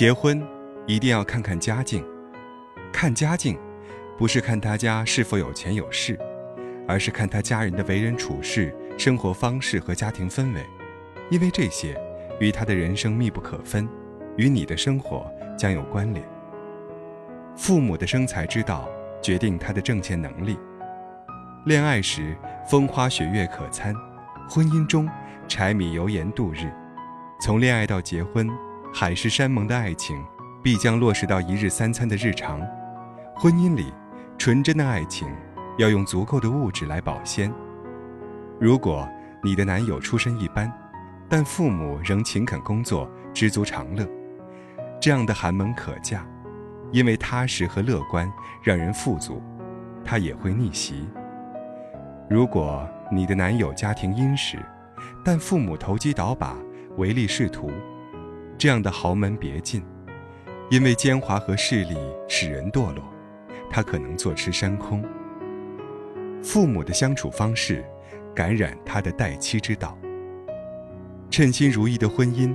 [0.00, 0.42] 结婚
[0.86, 2.02] 一定要看看家境，
[2.90, 3.58] 看家境，
[4.16, 6.18] 不是看他家是否有钱有势，
[6.88, 10.64] 而是看他家人的为人处事、生活方式和家庭氛围，
[11.28, 12.00] 因为这些
[12.38, 13.86] 与他的人生密不可分，
[14.38, 16.26] 与你的生活将有关联。
[17.54, 18.88] 父母的生财之道
[19.20, 20.58] 决定他的挣钱能力。
[21.66, 22.34] 恋爱时
[22.66, 23.94] 风花雪月可餐，
[24.48, 25.06] 婚姻中
[25.46, 26.72] 柴米油盐度日。
[27.38, 28.48] 从恋爱到结婚，
[28.92, 30.22] 海誓山盟的爱情
[30.62, 32.60] 必将落实到一日三餐的日常。
[33.36, 33.92] 婚姻里，
[34.36, 35.28] 纯真的爱情
[35.78, 37.52] 要用足够的物质来保鲜。
[38.58, 39.08] 如果
[39.42, 40.70] 你的男友出身一般，
[41.28, 44.06] 但父母仍勤恳工作，知足常乐，
[45.00, 46.26] 这样的寒门可嫁，
[46.90, 48.30] 因为踏实和乐观
[48.62, 49.40] 让人富足，
[50.04, 51.08] 他也会逆袭。
[52.28, 54.58] 如果你的男友家庭殷实，
[55.24, 56.56] 但父母投机倒把、
[56.98, 57.70] 唯利是图，
[58.60, 59.82] 这样的豪门别进，
[60.68, 61.96] 因为奸猾和势力
[62.28, 63.02] 使人堕落，
[63.70, 65.02] 他可能坐吃山空。
[66.42, 67.82] 父母的相处方式，
[68.34, 69.96] 感染他的待妻之道。
[71.30, 72.54] 称心如意的婚姻，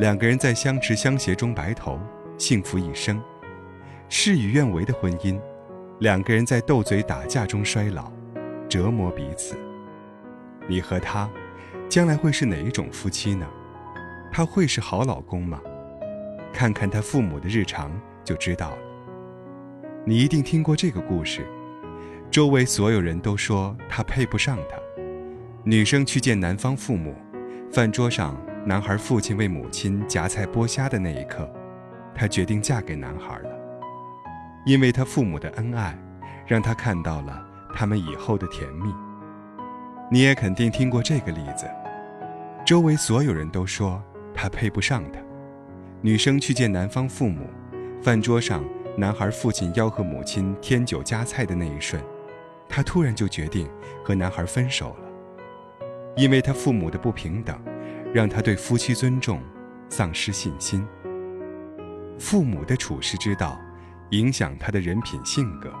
[0.00, 1.96] 两个人在相持相携中白头，
[2.36, 3.16] 幸福一生；
[4.08, 5.40] 事与愿违的婚姻，
[6.00, 8.10] 两个人在斗嘴打架中衰老。
[8.68, 9.54] 折磨彼此，
[10.66, 11.30] 你和他
[11.88, 13.46] 将来会是哪一种夫妻呢？
[14.36, 15.58] 他会是好老公吗？
[16.52, 17.90] 看看他父母的日常
[18.22, 18.78] 就知道了。
[20.04, 21.48] 你一定听过这个故事，
[22.30, 24.76] 周围所有人都说他配不上他。
[25.64, 27.14] 女生去见男方父母，
[27.72, 31.50] 饭桌上男孩父亲为母亲夹菜剥虾的那一刻，
[32.14, 33.48] 她决定嫁给男孩了，
[34.66, 35.98] 因为他父母的恩爱，
[36.46, 37.42] 让她看到了。
[37.74, 38.92] 他们以后的甜蜜，
[40.10, 41.66] 你也肯定听过这个例子。
[42.66, 44.02] 周围所有人都说
[44.36, 45.18] 他配不上她。
[46.02, 47.48] 女生去见男方父母，
[48.00, 48.62] 饭桌上
[48.96, 52.00] 男孩父亲吆喝母亲添酒加菜的那一瞬，
[52.68, 53.68] 她突然就决定
[54.04, 55.86] 和男孩分手了，
[56.16, 57.58] 因为他父母的不平等，
[58.12, 59.40] 让他对夫妻尊重
[59.88, 60.86] 丧失信心。
[62.18, 63.58] 父母的处世之道，
[64.10, 65.72] 影响他的人品性格。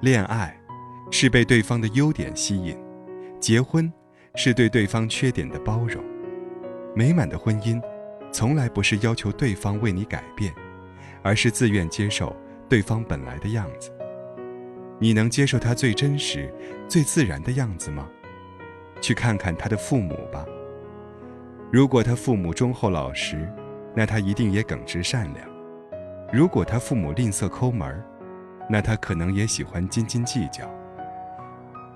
[0.00, 0.56] 恋爱
[1.10, 2.76] 是被对方的优点吸引，
[3.40, 3.90] 结婚
[4.34, 6.04] 是对对方缺点的包容。
[6.94, 7.80] 美满的婚姻，
[8.32, 10.52] 从来不是要求对方为你改变，
[11.22, 12.34] 而是自愿接受
[12.68, 13.90] 对方本来的样子。
[14.98, 16.52] 你能接受他最真实、
[16.88, 18.08] 最自然的样子吗？
[19.00, 20.44] 去看看他的父母吧。
[21.70, 23.48] 如果他父母忠厚老实，
[23.94, 25.46] 那他一定也耿直善良；
[26.32, 28.02] 如果他父母吝啬抠门，
[28.68, 30.68] 那他可能也喜欢斤斤计较。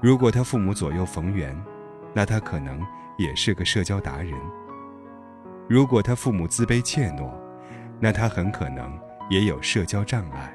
[0.01, 1.57] 如果他父母左右逢源，
[2.15, 2.81] 那他可能
[3.19, 4.33] 也是个社交达人。
[5.73, 7.33] 如果他父母自卑怯懦，
[7.99, 8.93] 那他很可能
[9.31, 10.53] 也有社交障碍。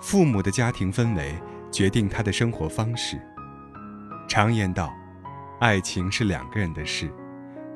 [0.00, 1.34] 父母的家庭氛围
[1.68, 3.20] 决定他的生活方式。
[4.28, 4.88] 常言道，
[5.58, 7.10] 爱情是两个人的事，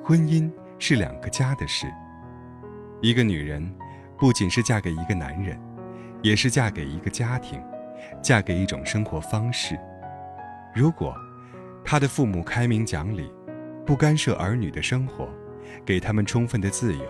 [0.04, 1.92] 婚姻是两个家的事。
[3.02, 3.68] 一个女人，
[4.16, 5.60] 不仅是嫁给一个男人。
[6.22, 7.60] 也是嫁给一个家庭，
[8.22, 9.76] 嫁给一种生活方式。
[10.72, 11.12] 如果
[11.84, 13.28] 他的父母开明讲理，
[13.84, 15.28] 不干涉儿女的生活，
[15.84, 17.04] 给他们充分的自由；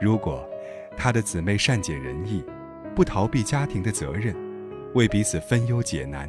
[0.00, 0.48] 如果
[0.96, 2.44] 他的姊妹善解人意，
[2.94, 4.34] 不逃避家庭的责任，
[4.94, 6.28] 为彼此分忧解难；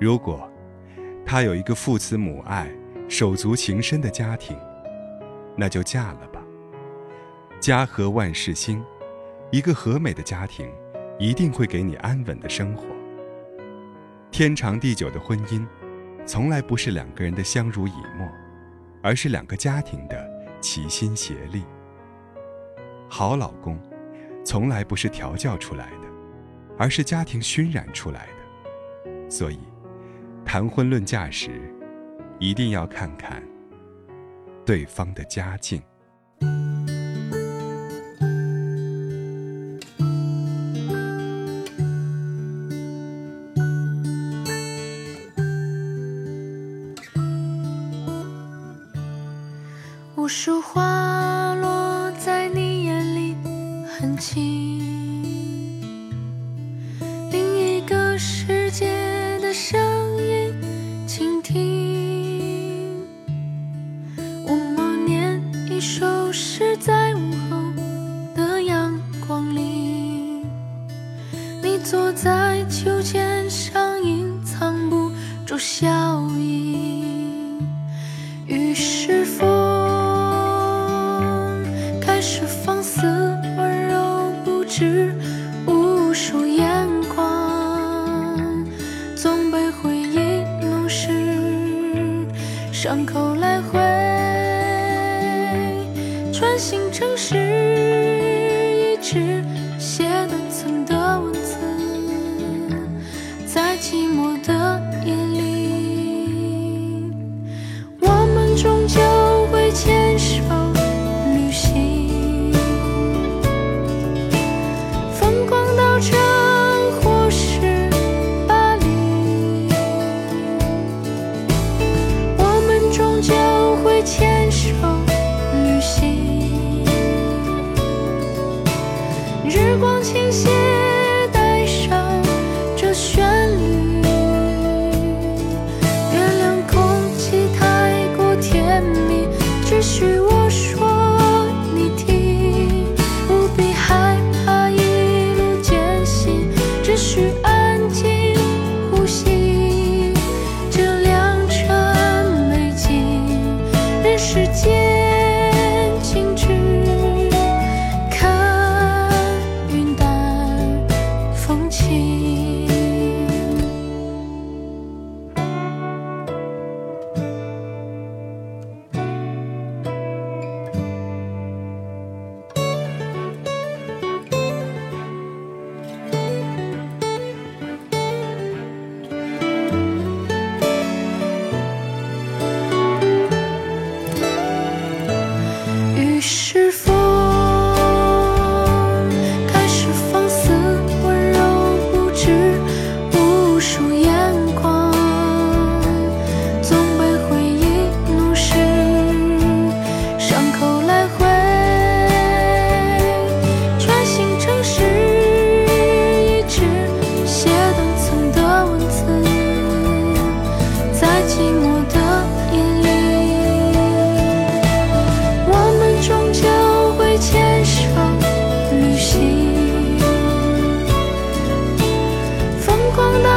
[0.00, 0.50] 如果
[1.24, 2.70] 他有一个父慈母爱、
[3.08, 4.56] 手足情深的家庭，
[5.56, 6.42] 那就嫁了吧。
[7.60, 8.84] 家和万事兴，
[9.50, 10.70] 一个和美的家庭。
[11.18, 12.84] 一定会给你安稳的生活。
[14.32, 15.64] 天长地久的婚姻，
[16.26, 18.28] 从来不是两个人的相濡以沫，
[19.02, 20.28] 而是两个家庭的
[20.62, 21.64] 齐心协力。
[23.10, 23.78] 好老公，
[24.42, 26.08] 从来不是调教出来的，
[26.78, 29.30] 而是家庭熏染出来的。
[29.30, 29.58] 所以，
[30.44, 31.74] 谈婚论嫁时，
[32.38, 33.42] 一定要看看
[34.64, 35.82] 对方的家境。
[50.22, 51.41] 无数花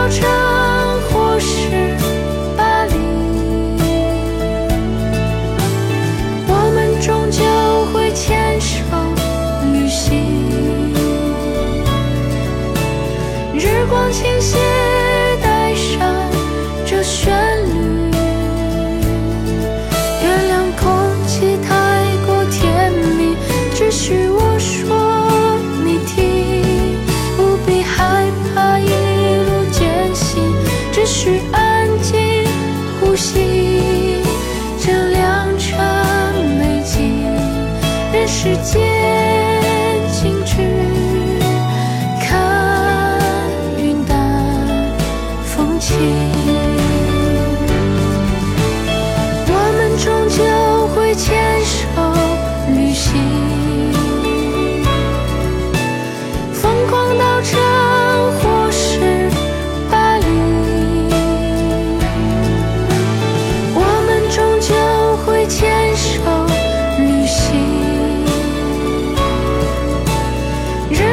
[0.07, 0.54] 狂到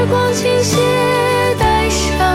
[0.02, 0.78] 时光倾斜，
[1.60, 2.31] 带上